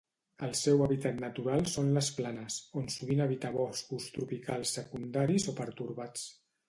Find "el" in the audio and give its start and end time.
0.45-0.53